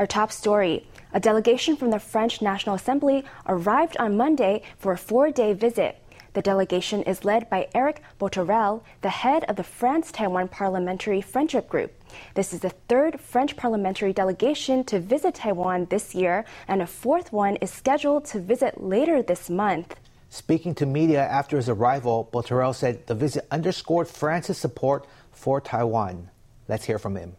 [0.00, 4.96] Our top story a delegation from the French National Assembly arrived on Monday for a
[4.96, 6.02] four day visit.
[6.32, 11.68] The delegation is led by Eric Bothorel, the head of the France Taiwan Parliamentary Friendship
[11.68, 11.92] Group.
[12.32, 17.30] This is the third French parliamentary delegation to visit Taiwan this year, and a fourth
[17.30, 19.96] one is scheduled to visit later this month.
[20.30, 26.30] Speaking to media after his arrival, Bothorel said the visit underscored France's support for Taiwan.
[26.68, 27.36] Let's hear from him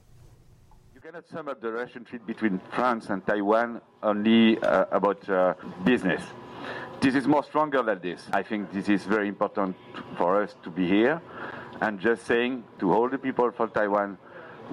[1.12, 6.24] cannot sum up the relationship between France and Taiwan only uh, about uh, business.
[7.02, 8.22] This is more stronger than this.
[8.32, 9.76] I think this is very important
[10.18, 11.22] for us to be here
[11.82, 14.18] and just saying to all the people from Taiwan,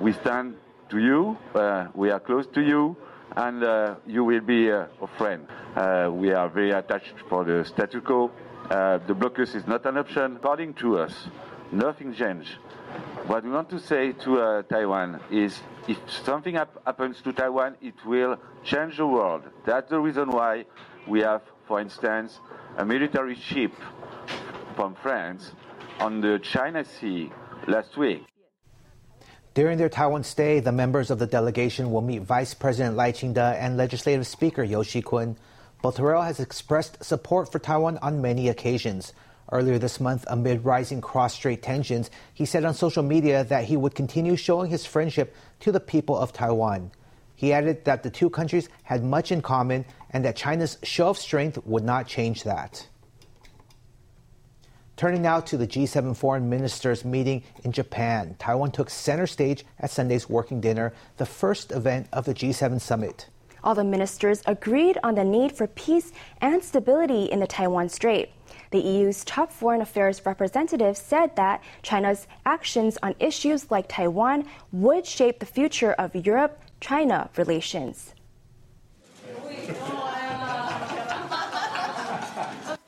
[0.01, 0.55] we stand
[0.91, 2.97] to you, uh, we are close to you,
[3.35, 5.45] and uh, you will be uh, a friend.
[5.75, 8.31] Uh, we are very attached for the status quo.
[8.69, 10.37] the blocus is not an option.
[10.37, 11.27] According to us,
[11.73, 12.59] nothing changed.
[13.29, 17.77] What we want to say to uh, Taiwan is if something hap- happens to Taiwan,
[17.83, 19.43] it will change the world.
[19.67, 20.65] That's the reason why
[21.07, 22.41] we have, for instance,
[22.79, 23.73] a military ship
[24.75, 25.53] from France
[26.01, 27.31] on the China Sea
[27.67, 28.25] last week.
[29.53, 33.41] During their Taiwan stay, the members of the delegation will meet Vice President Lai Ching-te
[33.41, 35.37] and Legislative Speaker You Si-kun.
[35.85, 39.13] Bothorel has expressed support for Taiwan on many occasions.
[39.51, 43.95] Earlier this month, amid rising cross-strait tensions, he said on social media that he would
[43.95, 46.91] continue showing his friendship to the people of Taiwan.
[47.35, 51.19] He added that the two countries had much in common and that China's show of
[51.19, 52.87] strength would not change that.
[54.97, 59.91] Turning now to the G7 foreign ministers meeting in Japan, Taiwan took center stage at
[59.91, 63.29] Sunday's working dinner, the first event of the G7 summit.
[63.63, 68.31] All the ministers agreed on the need for peace and stability in the Taiwan Strait.
[68.72, 75.06] The EU's top foreign affairs representative said that China's actions on issues like Taiwan would
[75.06, 78.14] shape the future of Europe China relations.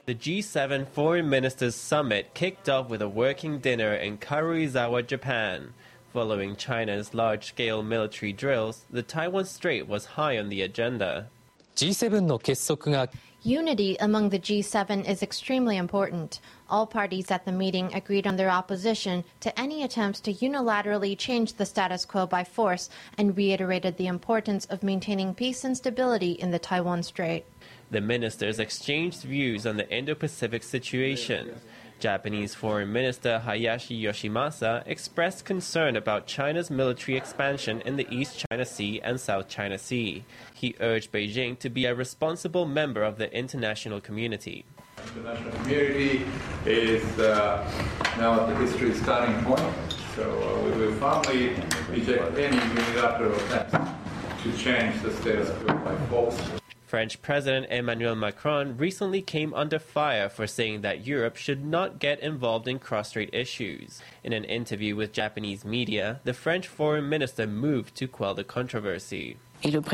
[0.05, 5.73] The G7 Foreign Ministers Summit kicked off with a working dinner in Karuizawa, Japan.
[6.13, 11.27] Following China's large scale military drills, the Taiwan Strait was high on the agenda.
[11.75, 13.09] G7 の結束が
[13.42, 16.40] Unity among the G7 is extremely important.
[16.68, 21.54] All parties at the meeting agreed on their opposition to any attempts to unilaterally change
[21.54, 26.50] the status quo by force and reiterated the importance of maintaining peace and stability in
[26.50, 27.46] the Taiwan Strait.
[27.90, 31.58] The ministers exchanged views on the Indo Pacific situation.
[32.00, 38.64] Japanese Foreign Minister Hayashi Yoshimasa expressed concern about China's military expansion in the East China
[38.64, 40.24] Sea and South China Sea.
[40.54, 44.64] He urged Beijing to be a responsible member of the international community.
[44.96, 46.26] The international community
[46.64, 47.70] is uh,
[48.16, 49.62] now at the history starting point,
[50.16, 51.54] so uh, we will firmly
[51.90, 53.90] reject any unilateral attempts
[54.42, 56.59] to change the status quo by force.
[56.90, 62.18] French President Emmanuel Macron recently came under fire for saying that Europe should not get
[62.18, 64.02] involved in cross-strait issues.
[64.24, 69.36] In an interview with Japanese media, the French foreign minister moved to quell the controversy.
[69.62, 69.84] What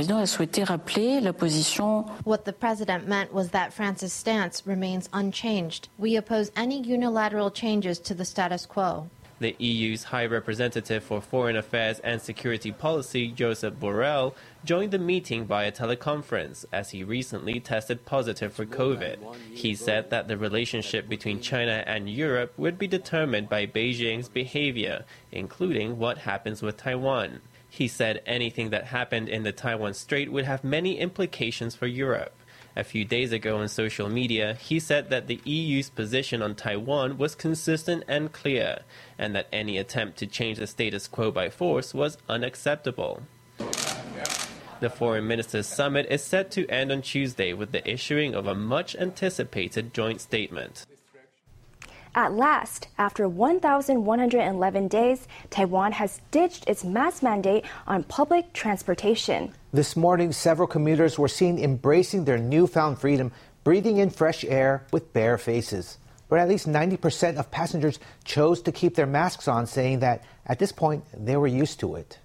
[2.46, 5.90] the president meant was that France's stance remains unchanged.
[5.98, 9.10] We oppose any unilateral changes to the status quo.
[9.38, 15.44] The EU's High Representative for Foreign Affairs and Security Policy, Joseph Borrell, joined the meeting
[15.44, 19.36] via teleconference as he recently tested positive for COVID.
[19.52, 25.04] He said that the relationship between China and Europe would be determined by Beijing's behavior,
[25.30, 27.42] including what happens with Taiwan.
[27.68, 32.32] He said anything that happened in the Taiwan Strait would have many implications for Europe.
[32.78, 37.16] A few days ago on social media, he said that the EU's position on Taiwan
[37.16, 38.80] was consistent and clear,
[39.18, 43.22] and that any attempt to change the status quo by force was unacceptable.
[44.80, 48.54] The Foreign Ministers' Summit is set to end on Tuesday with the issuing of a
[48.54, 50.84] much anticipated joint statement.
[52.16, 59.52] At last, after 1,111 days, Taiwan has ditched its mask mandate on public transportation.
[59.70, 63.32] This morning, several commuters were seen embracing their newfound freedom,
[63.64, 65.98] breathing in fresh air with bare faces.
[66.30, 70.58] But at least 90% of passengers chose to keep their masks on, saying that at
[70.58, 72.18] this point they were used to it.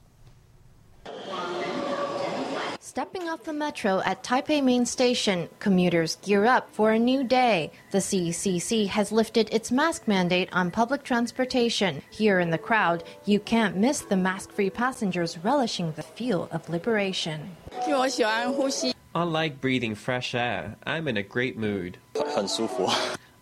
[2.91, 7.71] Stepping off the metro at Taipei Main Station, commuters gear up for a new day.
[7.91, 12.01] The CECC has lifted its mask mandate on public transportation.
[12.09, 16.67] Here in the crowd, you can't miss the mask free passengers relishing the feel of
[16.67, 17.55] liberation.
[19.15, 21.97] Unlike breathing fresh air, I'm in a great mood.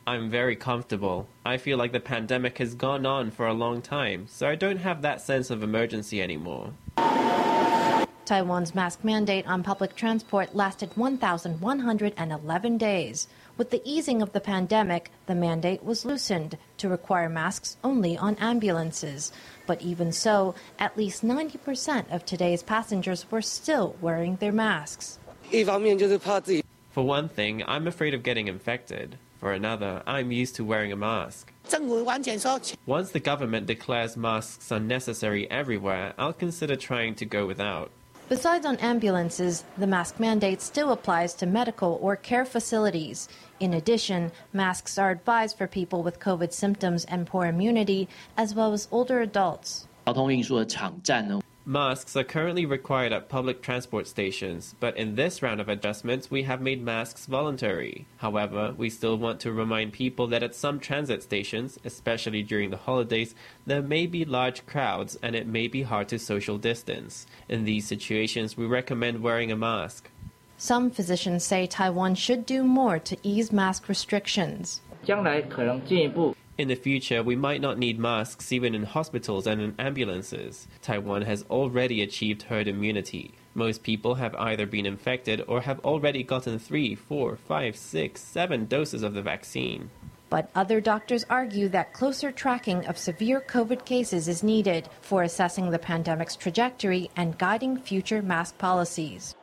[0.05, 1.27] I'm very comfortable.
[1.43, 4.77] I feel like the pandemic has gone on for a long time, so I don't
[4.77, 6.73] have that sense of emergency anymore.
[8.29, 13.27] Taiwan's mask mandate on public transport lasted 1,111 days.
[13.57, 18.35] With the easing of the pandemic, the mandate was loosened to require masks only on
[18.35, 19.31] ambulances.
[19.65, 25.17] But even so, at least 90% of today's passengers were still wearing their masks.
[26.91, 29.17] For one thing, I'm afraid of getting infected.
[29.39, 31.51] For another, I'm used to wearing a mask.
[32.85, 37.89] Once the government declares masks unnecessary everywhere, I'll consider trying to go without.
[38.29, 43.27] Besides on ambulances, the mask mandate still applies to medical or care facilities.
[43.59, 48.71] In addition, masks are advised for people with COVID symptoms and poor immunity, as well
[48.71, 49.87] as older adults.
[51.68, 56.42] Masks are currently required at public transport stations, but in this round of adjustments, we
[56.42, 58.06] have made masks voluntary.
[58.18, 62.76] However, we still want to remind people that at some transit stations, especially during the
[62.76, 63.34] holidays,
[63.64, 67.26] there may be large crowds and it may be hard to social distance.
[67.48, 70.10] In these situations, we recommend wearing a mask.
[70.58, 74.82] Some physicians say Taiwan should do more to ease mask restrictions.
[75.02, 80.67] 将来可能进一步 in the future, we might not need masks even in hospitals and in ambulances.
[80.81, 83.33] Taiwan has already achieved herd immunity.
[83.53, 88.65] Most people have either been infected or have already gotten three, four, five, six, seven
[88.65, 89.89] doses of the vaccine.
[90.29, 95.69] But other doctors argue that closer tracking of severe COVID cases is needed for assessing
[95.69, 99.33] the pandemic's trajectory and guiding future mask policies.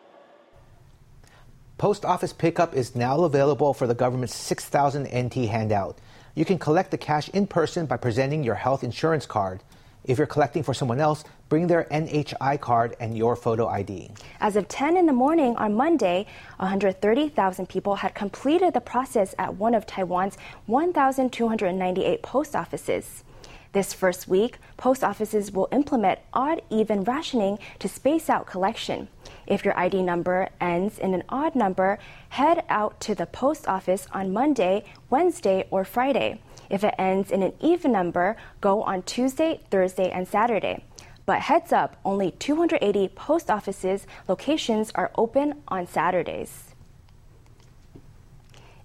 [1.78, 5.96] Post office pickup is now available for the government's 6,000 NT handout.
[6.36, 9.62] You can collect the cash in person by presenting your health insurance card.
[10.04, 14.10] If you're collecting for someone else, bring their NHI card and your photo ID.
[14.38, 16.26] As of 10 in the morning on Monday,
[16.58, 20.36] 130,000 people had completed the process at one of Taiwan's
[20.66, 23.24] 1,298 post offices.
[23.72, 29.08] This first week, post offices will implement odd even rationing to space out collection.
[29.46, 31.98] If your ID number ends in an odd number,
[32.30, 36.40] head out to the post office on Monday, Wednesday, or Friday.
[36.68, 40.84] If it ends in an even number, go on Tuesday, Thursday, and Saturday.
[41.26, 46.75] But heads up, only 280 post offices locations are open on Saturdays.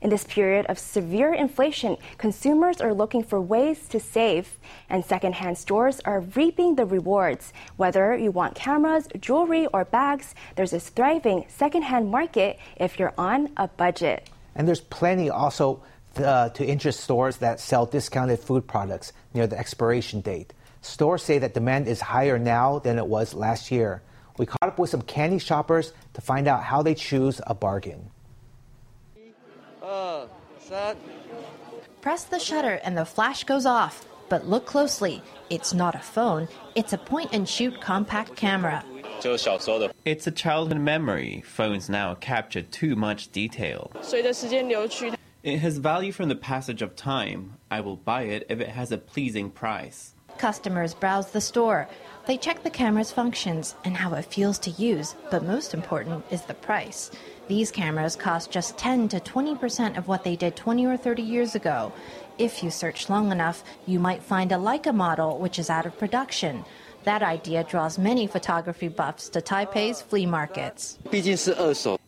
[0.02, 4.58] In this period of severe inflation, consumers are looking for ways to save,
[4.90, 7.54] and secondhand stores are reaping the rewards.
[7.78, 13.50] Whether you want cameras, jewelry, or bags, there's a thriving secondhand market if you're on
[13.58, 14.28] a budget.
[14.56, 15.84] And there's plenty also
[16.18, 20.52] uh, to interest stores that sell discounted food products near the expiration date.
[20.82, 24.02] Stores say that demand is higher now than it was last year.
[24.40, 28.10] We caught up with some candy shoppers to find out how they choose a bargain.
[32.02, 34.06] Press the shutter and the flash goes off.
[34.30, 35.22] But look closely.
[35.50, 38.84] It's not a phone, it's a point and shoot compact camera.
[40.06, 41.44] It's a childhood memory.
[41.46, 43.92] Phones now capture too much detail.
[45.44, 47.58] It has value from the passage of time.
[47.70, 50.16] I will buy it if it has a pleasing price.
[50.42, 51.88] Customers browse the store.
[52.26, 56.42] They check the camera's functions and how it feels to use, but most important is
[56.42, 57.12] the price.
[57.48, 61.54] These cameras cost just 10 to 20% of what they did 20 or 30 years
[61.54, 61.94] ago.
[62.40, 66.00] If you search long enough, you might find a Leica model which is out of
[66.00, 66.66] production.
[67.04, 70.98] That idea draws many photography buffs to Taipei's flea markets.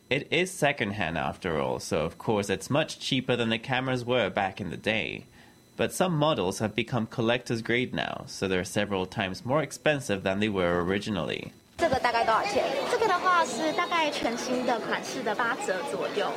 [0.09, 4.31] It is secondhand after all, so of course it's much cheaper than the cameras were
[4.31, 5.27] back in the day.
[5.76, 10.40] But some models have become collector's grade now, so they're several times more expensive than
[10.40, 11.52] they were originally.
[11.76, 12.64] 这个大概多少钱？
[12.90, 16.28] 这个的话是大概全新的款式的八折左右。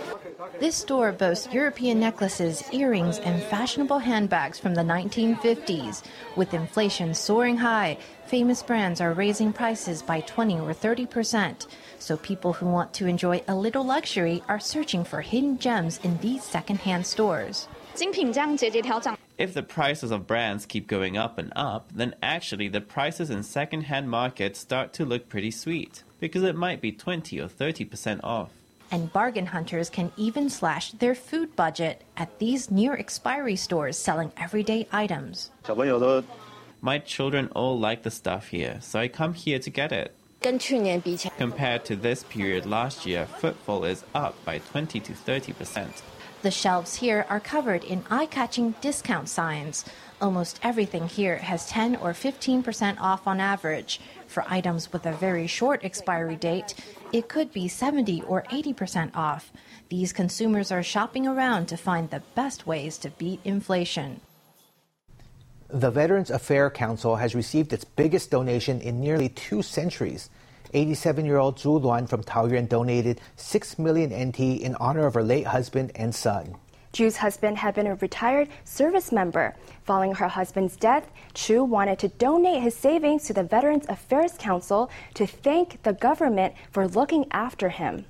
[0.59, 6.03] This store boasts European necklaces, earrings, and fashionable handbags from the 1950s.
[6.35, 7.97] With inflation soaring high,
[8.29, 11.65] famous brands are raising prices by 20 or 30 percent.
[11.97, 16.19] So people who want to enjoy a little luxury are searching for hidden gems in
[16.19, 17.63] these secondhand stores.
[17.95, 23.28] 精品这样节节调涨， If the prices of brands keep going up and up, then actually the prices
[23.28, 28.20] in second-hand markets start to look pretty sweet because it might be 20 or 30%
[28.24, 28.50] off.
[28.90, 34.32] And bargain hunters can even slash their food budget at these near expiry stores selling
[34.38, 35.50] everyday items.
[36.80, 40.14] My children all like the stuff here, so I come here to get it.
[41.36, 46.02] Compared to this period last year, footfall is up by 20 to 30 percent.
[46.46, 49.84] The shelves here are covered in eye catching discount signs.
[50.20, 54.00] Almost everything here has 10 or 15% off on average.
[54.28, 56.74] For items with a very short expiry date,
[57.12, 59.52] it could be 70 or 80% off.
[59.88, 64.20] These consumers are shopping around to find the best ways to beat inflation.
[65.66, 70.30] The Veterans Affairs Council has received its biggest donation in nearly two centuries.
[70.73, 75.23] 87 year old Zhu Luan from Taoyuan donated 6 million NT in honor of her
[75.23, 76.56] late husband and son.
[76.92, 79.54] Zhu's husband had been a retired service member.
[79.85, 84.90] Following her husband's death, Chu wanted to donate his savings to the Veterans Affairs Council
[85.12, 88.06] to thank the government for looking after him.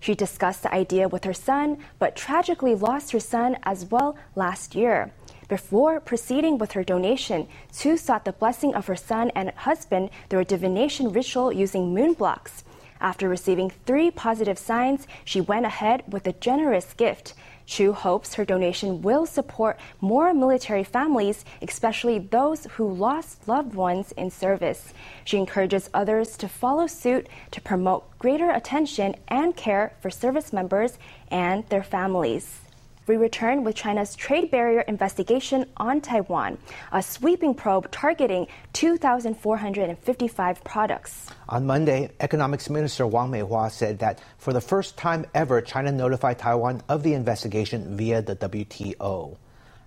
[0.00, 4.74] She discussed the idea with her son, but tragically lost her son as well last
[4.74, 5.12] year.
[5.48, 10.40] Before proceeding with her donation, Chu sought the blessing of her son and husband through
[10.40, 12.64] a divination ritual using moon blocks.
[13.00, 17.34] After receiving three positive signs, she went ahead with a generous gift.
[17.64, 24.12] Chu hopes her donation will support more military families, especially those who lost loved ones
[24.12, 24.92] in service.
[25.24, 30.98] She encourages others to follow suit to promote greater attention and care for service members
[31.30, 32.65] and their families
[33.06, 36.58] we return with China's trade barrier investigation on Taiwan,
[36.92, 41.30] a sweeping probe targeting 2,455 products.
[41.48, 46.38] On Monday, Economics Minister Wang Meihua said that for the first time ever, China notified
[46.38, 49.36] Taiwan of the investigation via the WTO.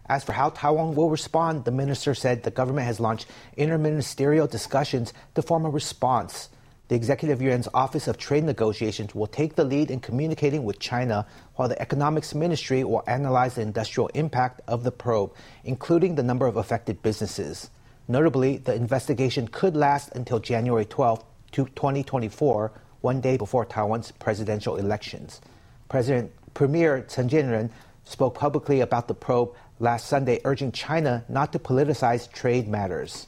[0.08, 5.14] As for how Taiwan will respond, the minister said the government has launched interministerial discussions
[5.36, 6.50] to form a response.
[6.89, 11.27] The Executive Yuan's Office of Trade Negotiations will take the lead in communicating with China,
[11.53, 15.31] while the Economics Ministry will analyze the industrial impact of the probe,
[15.63, 17.69] including the number of affected businesses.
[18.08, 25.41] Notably, the investigation could last until January 12, 2024, one day before Taiwan's presidential elections.
[25.89, 27.69] President Premier Chen Chien-jen
[28.03, 33.27] spoke publicly about the probe last Sunday, urging China not to politicize trade matters.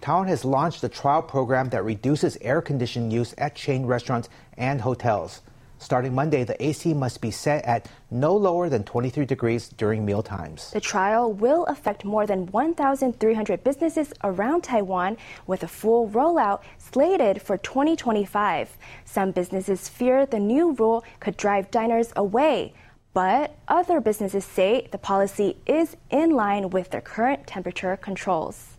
[0.00, 4.80] Taiwan has launched a trial program that reduces air conditioning use at chain restaurants and
[4.80, 5.42] hotels.
[5.76, 10.22] Starting Monday, the AC must be set at no lower than 23 degrees during meal
[10.22, 10.70] times.
[10.72, 17.40] The trial will affect more than 1,300 businesses around Taiwan, with a full rollout slated
[17.40, 18.76] for 2025.
[19.04, 22.74] Some businesses fear the new rule could drive diners away.
[23.12, 28.69] But other businesses say the policy is in line with their current temperature controls.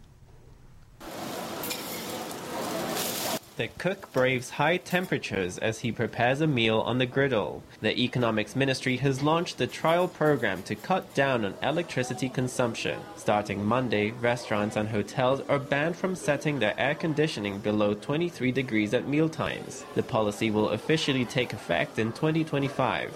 [3.61, 7.61] The cook braves high temperatures as he prepares a meal on the griddle.
[7.79, 12.99] The Economics Ministry has launched a trial program to cut down on electricity consumption.
[13.15, 18.95] Starting Monday, restaurants and hotels are banned from setting their air conditioning below 23 degrees
[18.95, 19.85] at mealtimes.
[19.93, 23.13] The policy will officially take effect in 2025.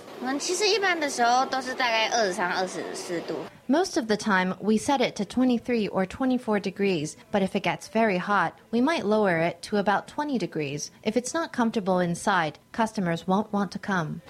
[3.67, 7.63] Most of the time, we set it to 23 or 24 degrees, but if it
[7.63, 10.91] gets very hot, we might lower it to about 20 degrees.
[11.01, 14.21] If it's not comfortable inside, customers won't want to come.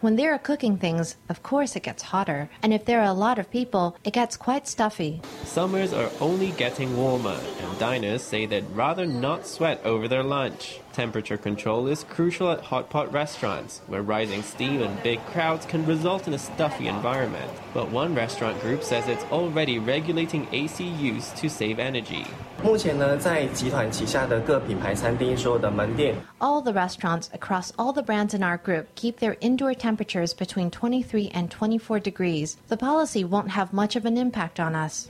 [0.00, 3.12] When they are cooking things, of course it gets hotter, and if there are a
[3.12, 5.20] lot of people, it gets quite stuffy.
[5.44, 10.80] Summers are only getting warmer, and diners say they'd rather not sweat over their lunch.
[10.92, 15.86] Temperature control is crucial at hot pot restaurants, where rising steam and big crowds can
[15.86, 17.50] result in a stuffy environment.
[17.72, 22.26] But one restaurant group says it's already regulating AC use to save energy.
[22.62, 22.76] All
[26.60, 31.30] the restaurants across all the brands in our group keep their indoor temperatures between 23
[31.34, 32.58] and 24 degrees.
[32.68, 35.08] The policy won't have much of an impact on us.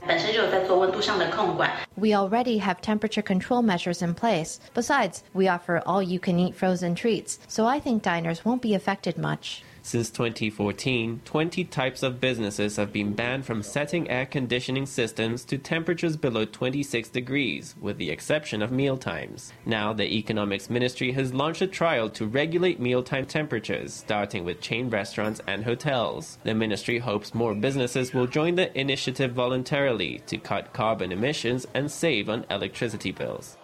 [1.95, 4.59] We already have temperature control measures in place.
[4.73, 8.73] Besides, we offer all you can eat frozen treats, so I think diners won't be
[8.73, 9.63] affected much.
[9.85, 15.57] Since 2014, 20 types of businesses have been banned from setting air conditioning systems to
[15.57, 19.51] temperatures below 26 degrees, with the exception of mealtimes.
[19.65, 24.89] Now, the Economics Ministry has launched a trial to regulate mealtime temperatures, starting with chain
[24.89, 26.37] restaurants and hotels.
[26.45, 31.91] The ministry hopes more businesses will join the initiative voluntarily to cut carbon emissions and
[31.91, 33.57] save on electricity bills.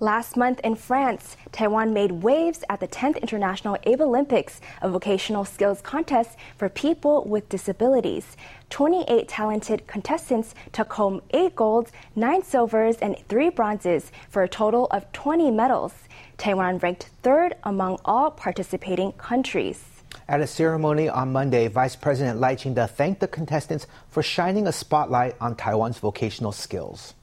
[0.00, 5.80] Last month in France, Taiwan made waves at the 10th International Abilympics, a vocational skills
[5.80, 8.36] contest for people with disabilities.
[8.70, 14.86] 28 talented contestants took home 8 golds, 9 silvers, and 3 bronzes for a total
[14.92, 15.94] of 20 medals.
[16.36, 19.84] Taiwan ranked third among all participating countries.
[20.28, 24.72] At a ceremony on Monday, Vice President Lai Ching-te thanked the contestants for shining a
[24.72, 27.14] spotlight on Taiwan's vocational skills.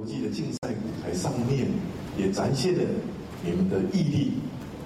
[0.00, 1.68] 国际的竞赛舞台上面，
[2.18, 2.84] 也展现了
[3.44, 4.32] 你们的毅力。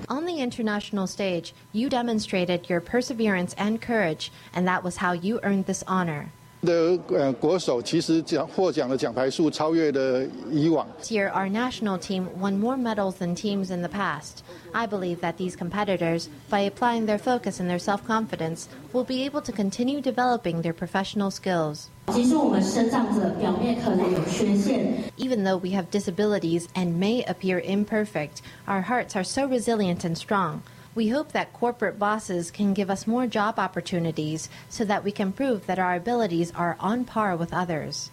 [0.08, 5.38] On the international stage, you demonstrated your perseverance and courage, and that was how you
[5.42, 6.26] earned this honor.
[6.64, 10.86] 的呃国手其实奖获奖的奖牌数超越了以往。
[10.98, 14.42] This year, our national team won more medals than teams in the past.
[14.72, 19.24] I believe that these competitors, by applying their focus and their self confidence, will be
[19.26, 21.86] able to continue developing their professional skills.
[22.12, 30.00] 即使我们生长者表面可能有缺陷， Even though we have disabilities and may appear imperfect, our hearts are so resilient
[30.00, 30.60] and strong.
[30.95, 35.33] We hope that corporate bosses can give us more job opportunities so that we can
[35.33, 38.11] prove that our abilities are on par with others.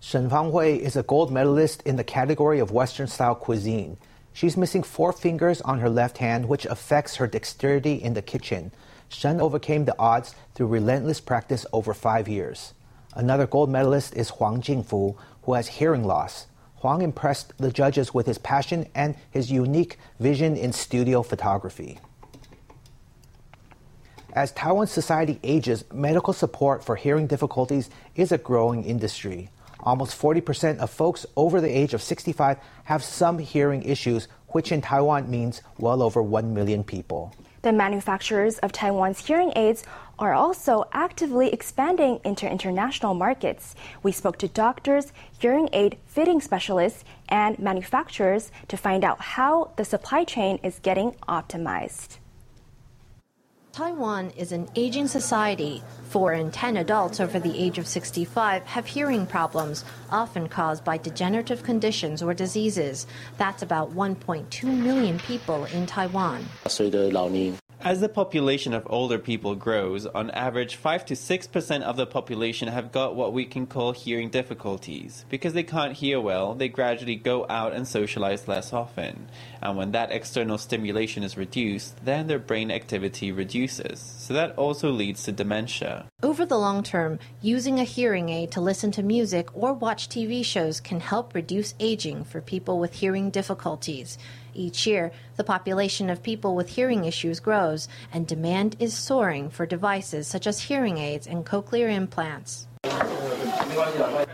[0.00, 3.98] Shen Fanghui is a gold medalist in the category of Western style cuisine.
[4.32, 8.72] She's missing four fingers on her left hand, which affects her dexterity in the kitchen.
[9.10, 12.72] Shen overcame the odds through relentless practice over five years.
[13.14, 16.46] Another gold medalist is Huang Jingfu, who has hearing loss.
[16.84, 21.98] Huang impressed the judges with his passion and his unique vision in studio photography.
[24.34, 29.48] As Taiwan society ages, medical support for hearing difficulties is a growing industry.
[29.80, 34.82] Almost 40% of folks over the age of 65 have some hearing issues, which in
[34.82, 37.34] Taiwan means well over 1 million people.
[37.64, 39.84] The manufacturers of Taiwan's hearing aids
[40.18, 43.74] are also actively expanding into international markets.
[44.02, 49.84] We spoke to doctors, hearing aid fitting specialists, and manufacturers to find out how the
[49.86, 52.18] supply chain is getting optimized.
[53.73, 55.81] Taiwan is an aging society.
[56.09, 60.97] Four in ten adults over the age of 65 have hearing problems, often caused by
[60.97, 63.07] degenerative conditions or diseases.
[63.37, 66.43] That's about 1.2 million people in Taiwan.
[66.67, 72.06] 随着老龄 As the population of older people grows, on average, 5 to 6% of the
[72.06, 75.26] population have got what we can call hearing difficulties.
[75.28, 79.28] Because they can't hear well, they gradually go out and socialize less often.
[79.60, 84.00] And when that external stimulation is reduced, then their brain activity reduces.
[84.00, 86.06] So that also leads to dementia.
[86.22, 90.42] Over the long term, using a hearing aid to listen to music or watch TV
[90.42, 94.16] shows can help reduce aging for people with hearing difficulties.
[94.54, 99.66] Each year, the population of people with hearing issues grows, and demand is soaring for
[99.66, 102.68] devices such as hearing aids and cochlear implants.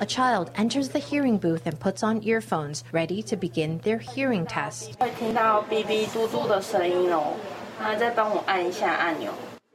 [0.00, 4.46] A child enters the hearing booth and puts on earphones, ready to begin their hearing
[4.46, 4.98] test.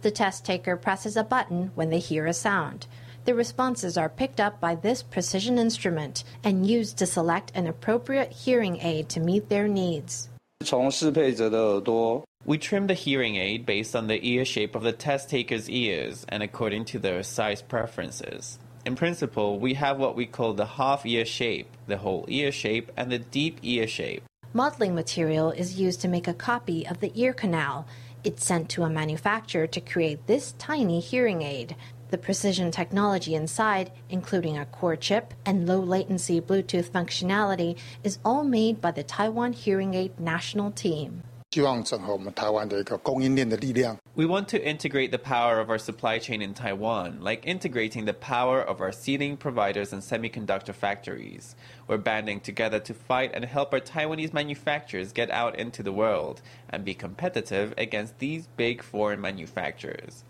[0.02, 2.88] The test taker presses a button when they hear a sound.
[3.26, 8.32] The responses are picked up by this precision instrument and used to select an appropriate
[8.32, 10.30] hearing aid to meet their needs.
[10.65, 15.69] 从适配者的耳朵 We trim the hearing aid based on the ear shape of the test taker's
[15.69, 18.59] ears and according to their size preferences.
[18.87, 22.91] In principle, we have what we call the half ear shape, the whole ear shape,
[22.97, 24.23] and the deep ear shape.
[24.55, 27.87] Modeling material is used to make a copy of the ear canal.
[28.26, 31.76] it's sent to a manufacturer to create this tiny hearing aid.
[32.10, 38.44] The precision technology inside, including a core chip and low latency Bluetooth functionality, is all
[38.44, 41.22] made by the Taiwan Hearing Aid National Team.
[41.55, 43.97] 希望整合我们台湾的一个供应链的力量。
[44.15, 48.13] We want to integrate the power of our supply chain in Taiwan, like integrating the
[48.13, 51.57] power of our seating providers and semiconductor factories.
[51.89, 56.41] We're banding together to fight and help our Taiwanese manufacturers get out into the world
[56.69, 60.23] and be competitive against these big foreign manufacturers.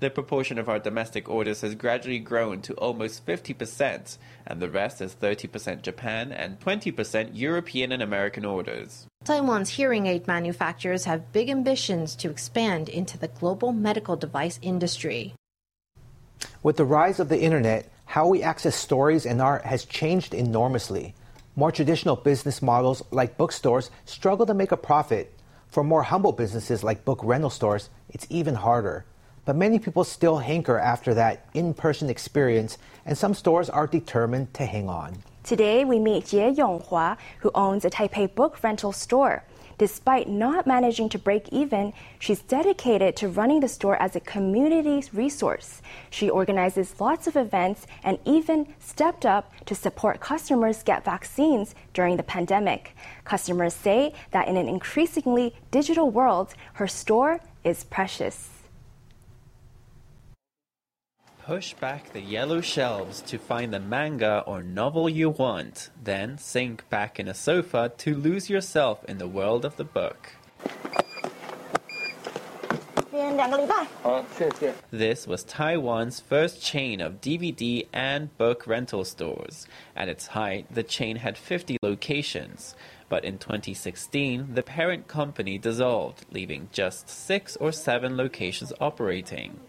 [0.00, 5.00] The proportion of our domestic orders has gradually grown to almost 50%, and the rest
[5.00, 9.06] is 30% Japan and 20% European and American orders.
[9.23, 15.35] Taiwan's hearing aid manufacturers have big ambitions to expand into the global medical device industry.
[16.63, 21.13] With the rise of the internet, how we access stories and art has changed enormously.
[21.55, 25.31] More traditional business models like bookstores struggle to make a profit.
[25.67, 29.05] For more humble businesses like book rental stores, it's even harder.
[29.45, 34.55] But many people still hanker after that in person experience, and some stores are determined
[34.55, 35.17] to hang on.
[35.43, 39.43] Today, we meet Xie Yonghua, who owns a Taipei book rental store.
[39.79, 45.03] Despite not managing to break even, she's dedicated to running the store as a community
[45.11, 45.81] resource.
[46.11, 52.17] She organizes lots of events and even stepped up to support customers get vaccines during
[52.17, 52.95] the pandemic.
[53.25, 58.60] Customers say that in an increasingly digital world, her store is precious.
[61.45, 66.87] Push back the yellow shelves to find the manga or novel you want, then sink
[66.89, 70.33] back in a sofa to lose yourself in the world of the book.
[74.91, 79.67] This was Taiwan's first chain of DVD and book rental stores.
[79.95, 82.75] At its height, the chain had 50 locations.
[83.09, 89.59] But in 2016, the parent company dissolved, leaving just six or seven locations operating.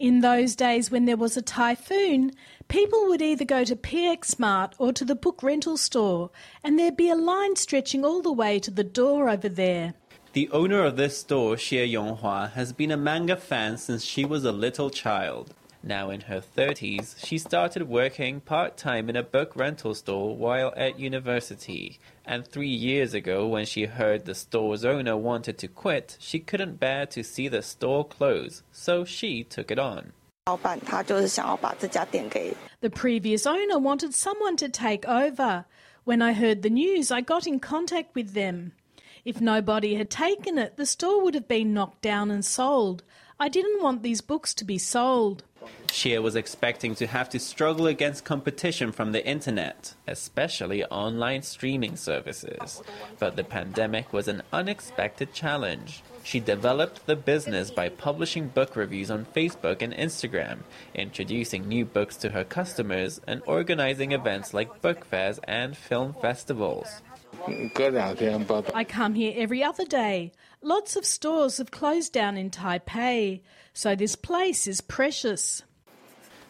[0.00, 2.32] In those days when there was a typhoon,
[2.68, 6.30] people would either go to PX Mart or to the book rental store,
[6.64, 9.94] and there'd be a line stretching all the way to the door over there.
[10.32, 14.44] The owner of this store, Xie Yonghua, has been a manga fan since she was
[14.44, 15.54] a little child.
[15.82, 20.72] Now in her 30s, she started working part time in a book rental store while
[20.76, 22.00] at university.
[22.24, 26.80] And three years ago, when she heard the store's owner wanted to quit, she couldn't
[26.80, 30.12] bear to see the store close, so she took it on.
[32.80, 35.64] The previous owner wanted someone to take over.
[36.04, 38.72] When I heard the news, I got in contact with them.
[39.24, 43.02] If nobody had taken it, the store would have been knocked down and sold.
[43.38, 45.44] I didn't want these books to be sold.
[45.88, 51.96] Xie was expecting to have to struggle against competition from the internet, especially online streaming
[51.96, 52.82] services.
[53.18, 56.02] But the pandemic was an unexpected challenge.
[56.22, 60.58] She developed the business by publishing book reviews on Facebook and Instagram,
[60.94, 67.00] introducing new books to her customers, and organizing events like book fairs and film festivals.
[67.46, 70.32] I come here every other day.
[70.62, 73.40] Lots of stores have closed down in Taipei,
[73.72, 75.62] so this place is precious.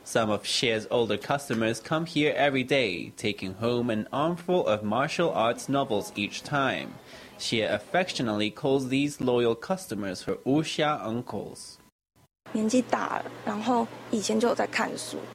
[0.05, 5.31] Some of Xie's older customers come here every day, taking home an armful of martial
[5.31, 6.94] arts novels each time.
[7.38, 11.78] Xie affectionately calls these loyal customers her wuxia uncles.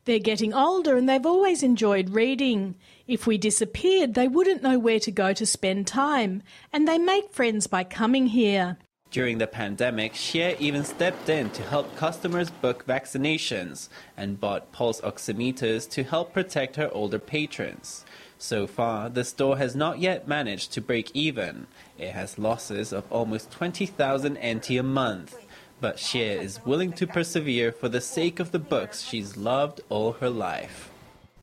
[0.06, 2.76] They're getting older and they've always enjoyed reading.
[3.08, 7.32] If we disappeared, they wouldn't know where to go to spend time, and they make
[7.32, 8.78] friends by coming here.
[9.12, 15.02] During the pandemic, Xie even stepped in to help customers book vaccinations and bought pulse
[15.02, 18.06] oximeters to help protect her older patrons.
[18.40, 21.68] So far, the store has not yet managed to break even.
[21.98, 25.38] It has losses of almost 20,000 NT a month.
[25.84, 30.14] But Xie is willing to persevere for the sake of the books she's loved all
[30.14, 30.93] her life.